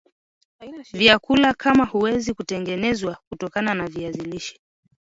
[0.93, 4.59] vyakula kama huweza kutengenezw kutokana na viazi lishe